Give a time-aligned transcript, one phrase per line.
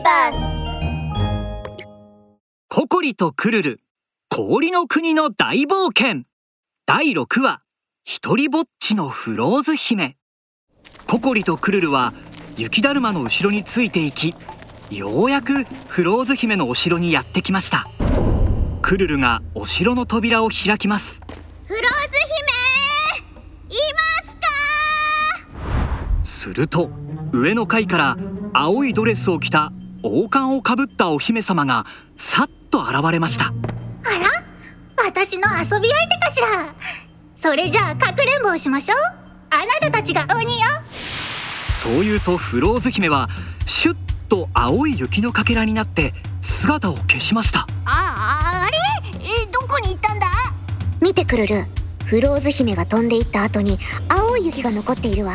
[0.00, 0.62] ーバース
[2.68, 3.80] ココリとクルル
[4.28, 6.22] 氷の国の大冒険。
[6.86, 7.62] 第6話
[8.04, 10.16] 一人ぼっちのフローズ姫。
[11.06, 12.14] ココリとクルルは
[12.56, 14.34] 雪だるまの後ろについていき
[14.90, 17.86] ようやくフローズ姫のお城にやってきました。
[18.82, 21.20] クルルがお城の扉を開きます。
[21.66, 21.86] フローズ
[23.68, 23.78] 姫い
[24.24, 26.24] ますか？
[26.24, 26.90] すると
[27.32, 28.16] 上の階から
[28.52, 29.72] 青いドレスを着た
[30.02, 31.84] 王冠をかぶったお姫様が
[32.16, 33.46] さっと現れました。
[33.46, 34.30] あら？
[35.04, 36.74] 私の遊び相手かしら？
[37.36, 38.98] それじゃあかくれんぼをしましょう。
[39.50, 40.66] あなたたちが鬼よ。
[41.68, 43.28] そう言うとフローズ姫は
[43.66, 43.96] シュッ
[44.28, 47.60] と青い雪のかけらになって姿を消しました。
[47.60, 48.78] あああれ？
[49.18, 50.26] えどこに行ったんだ？
[51.00, 51.64] 見てくるる。
[52.06, 53.76] フローズ姫が飛んでいった後に
[54.08, 55.34] 青い雪が残っているわ。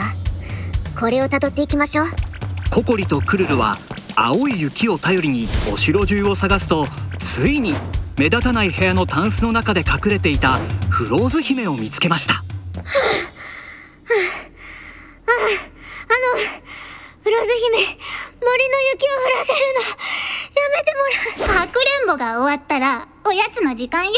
[0.99, 2.07] これをたどっていきましょう。
[2.71, 3.77] ココリとクルルは
[4.16, 6.88] 青い雪を頼りにお城中を探すと
[7.20, 7.74] ついに
[8.18, 12.44] 目立たない部屋のタンスの中で隠れていたフローズ姫を見つけました。
[17.22, 19.82] フローズ姫森の雪を降らせるの。
[20.55, 21.68] やめてもらう。
[21.68, 24.12] かくれんぼが終わったらおやつの時間よ。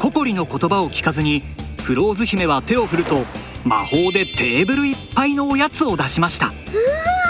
[0.00, 1.42] ココリの言葉を聞かずに
[1.82, 3.24] フローズ姫は手を振ると
[3.64, 6.46] 魔法でテーブルいっぱいのおやつを出しました。
[6.46, 7.21] ソフト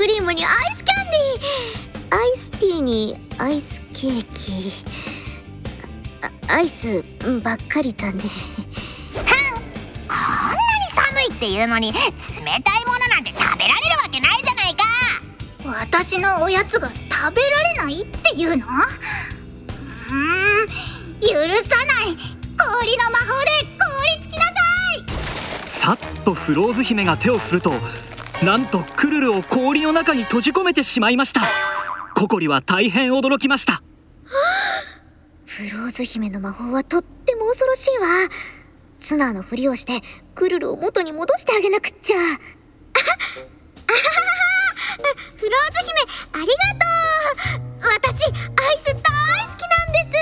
[0.00, 2.16] クリームにアイスキャンディー。
[2.16, 4.72] アイスティーにアイスケーキ。
[6.48, 7.04] あアイス
[7.42, 8.12] ばっかりだね。
[8.14, 9.28] こんなに
[10.90, 14.84] 寒いっていうのに冷たいものなんて食べられるわけないじゃないか。
[15.66, 18.64] 私のおやつが食べられないっていうの？
[18.64, 20.68] うーん
[21.20, 21.26] 許
[21.62, 22.16] さない。
[22.56, 23.84] 氷の魔法で凍
[24.16, 24.52] りつきなさ
[24.96, 25.68] い。
[25.68, 27.74] さっとフローズ姫が手を振ると
[28.44, 31.42] なんとクルルを氷の中に閉じ込めてしまいました。
[32.14, 33.82] ココリは大変驚きました。
[35.44, 38.06] フローズ姫の魔法はとっても恐ろしいわ。
[38.98, 40.00] ツナのふりをして
[40.34, 42.16] クルルを元に戻してあげなくっちゃ。
[42.16, 42.34] あはは。
[45.36, 46.00] フローズ姫
[46.32, 46.86] ありがと
[47.56, 47.90] う。
[47.90, 48.34] 私アイ
[48.78, 50.16] ス大好きなんで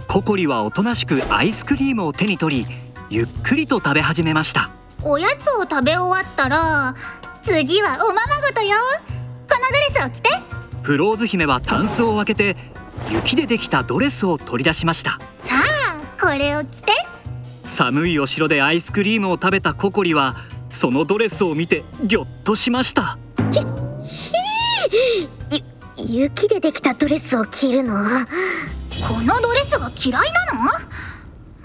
[0.00, 0.06] す。
[0.08, 2.66] ココリはおとなしくアイスクリームを手に取り
[3.10, 4.77] ゆっくりと食べ始めました
[5.10, 6.94] おやつを食べ終わったら
[7.42, 8.76] 次はおままごとよ。
[9.48, 10.28] このドレスを着て。
[10.82, 12.56] フローズ姫はタンスを開けて
[13.10, 15.12] 雪でできたドレスを取り出しました。
[15.36, 16.92] さあこれを着て。
[17.64, 20.36] 寒いお城でアイスクリームを食べたココリは
[20.68, 23.16] そのドレスを見てギョッとしました。
[26.06, 27.94] ゆ雪でできたドレスを着るの？
[27.94, 28.00] こ
[29.24, 30.70] のドレスが嫌いなの？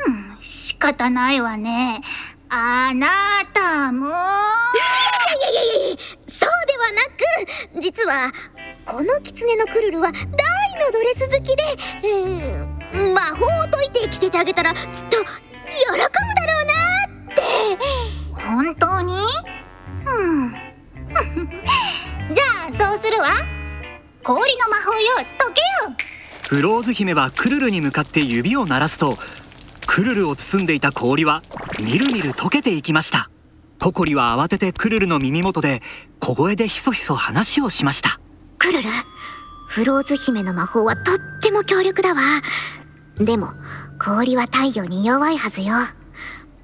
[0.07, 2.01] うん仕方ないわね
[2.55, 3.09] あな
[3.51, 4.09] たも。
[4.09, 5.97] いやいやいやいや
[6.27, 7.01] そうではな
[7.73, 8.31] く実は
[8.85, 10.29] この狐のクルルは大の
[10.91, 11.63] ドレス好きで、
[12.03, 12.83] えー
[13.15, 16.73] 魔法を解いて着せてあげたらきっと喜ぶだろうな
[17.31, 17.41] って。
[18.35, 19.15] 本当に？
[20.05, 20.51] うん。
[22.35, 23.29] じゃあそうするわ。
[24.21, 25.95] 氷の魔法よ解けよ。
[26.49, 29.17] フローズ姫はクルルに向かって指を鳴らすと
[29.87, 31.43] クルルを包んでいた氷は
[31.79, 33.29] みるみる溶けていきました。
[33.79, 35.81] ココリは慌ててクルルの耳元で
[36.19, 38.19] 小声でひそひそ話をしました。
[38.57, 38.89] クルル
[39.67, 42.21] フローズ姫の魔法はとっても強力だわ。
[43.17, 43.49] でも
[44.03, 45.75] 氷は太陽に弱いはずよ。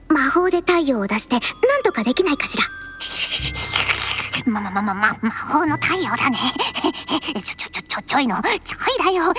[0.08, 1.42] 魔法で太陽を出してな
[1.78, 2.64] んとかできないかしら。
[4.46, 6.38] ままままま魔法の太陽だね。
[7.44, 9.34] ちょちょちょちょちょいのちょいだよ。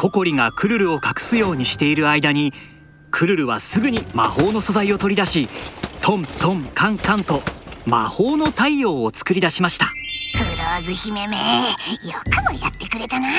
[0.00, 2.54] ココリがクルルを隠すようにしている間に
[3.10, 5.46] クルルはすぐに魔法の素材を取り出し
[6.00, 7.42] トントンカンカンと
[7.84, 9.84] 魔法の太陽を作り出しました。
[9.84, 11.42] フローズ姫めよ
[12.24, 13.28] くもやってくれたな。
[13.28, 13.34] こ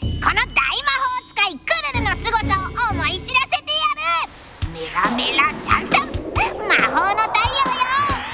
[0.00, 1.66] の大魔法使いク
[1.98, 4.72] ルルの凄さを思い知らせてやる。
[4.72, 7.76] メラメラサンサン魔法の太陽よ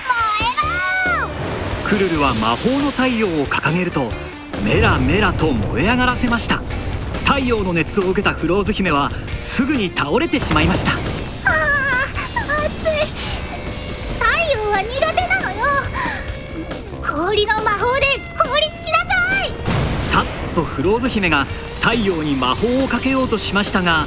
[0.06, 1.88] 燃えろ。
[1.88, 4.12] クルルは魔法の太陽を掲げると
[4.64, 6.62] メラメラと燃え上がらせました
[7.30, 9.08] 太陽の熱を受けたフローズ姫は
[9.44, 10.90] すぐに倒れてしまいました。
[10.90, 13.06] あー暑い。
[14.18, 15.64] 太陽は苦手なのよ。
[17.00, 19.52] 氷の魔法で凍りつきなさい。
[20.00, 21.44] さっとフローズ姫が
[21.80, 24.06] 太陽に魔法をかけようとしましたが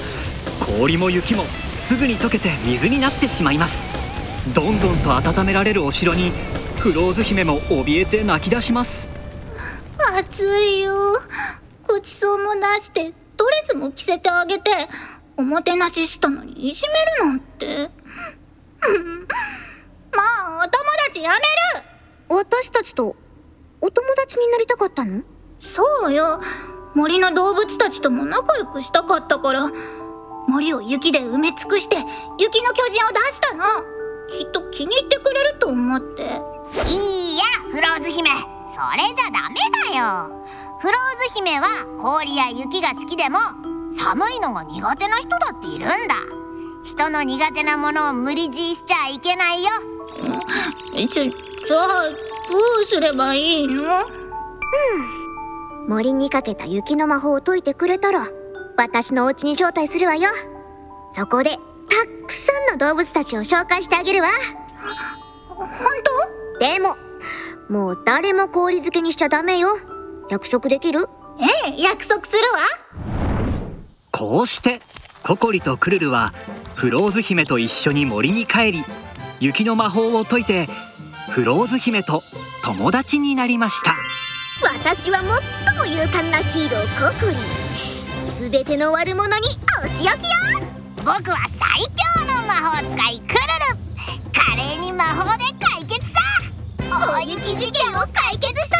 [0.59, 1.45] 氷も雪も
[1.77, 3.87] すぐに溶けて水になってしまいます。
[4.53, 6.33] どんどんと温められるお城に
[6.77, 9.13] フローズ姫も怯えて泣き出します。
[10.19, 11.17] 暑いよ
[12.03, 14.71] ごちそうも出してドレスも着せてあげて
[15.37, 17.65] おもてなししたのにいじめるなんて。
[18.85, 19.27] う ん
[20.11, 20.21] ま
[20.59, 21.41] あお友達やめる。
[22.27, 23.15] 私たちと
[23.79, 25.23] お友達になりたかったの？
[25.59, 26.41] そうよ。
[26.93, 29.71] 森の動物たちとも仲良くしたかったから
[30.49, 31.95] 森を雪で埋め尽くして
[32.37, 33.63] 雪の巨人を出したの。
[34.27, 36.23] きっと気に入ってくれると思って。
[36.85, 38.29] いいやフローズ姫。
[38.67, 39.55] それじゃダメ
[39.93, 40.43] だよ
[40.83, 40.95] フロー
[41.29, 41.65] ズ姫は
[41.97, 43.37] 氷や雪が好きでも
[43.89, 46.15] 寒いのが苦手な人だっているんだ。
[46.83, 49.69] 人の苦手なものを無理強いしちゃいけないよ。
[51.07, 53.85] じゃじゃあどうすればいいの？
[55.87, 58.25] 森にかけた雪の魔法を解いてくれたら
[58.75, 60.31] 私のお家に招待するわよ。
[61.13, 61.57] そこでた
[62.27, 64.27] くさんの動物たちを紹介してあげるわ。
[65.47, 65.65] 本
[66.59, 66.97] でも
[67.69, 69.69] もう誰も氷漬けにしちゃダメよ
[70.29, 71.07] 約束できる？
[71.37, 72.59] 当ええ約束するわ。
[74.11, 74.79] こうして
[75.23, 76.33] ココリとクルルは
[76.75, 78.85] フローズ姫と一緒に森に帰り
[79.39, 80.67] 雪の魔法を解いて
[81.31, 82.21] フローズ姫と
[82.63, 83.95] 友達になりました。
[84.61, 87.35] 私は最も勇敢なヒーローココリ。
[88.31, 89.47] すべての悪者に
[89.83, 90.67] お仕置きよ。
[90.97, 93.41] 僕は最強の魔法使いクルル。
[94.31, 96.13] 華麗に魔法で解決さ。
[96.79, 98.77] 大雪事件を解決した